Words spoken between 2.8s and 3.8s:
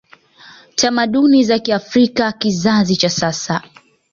cha sasa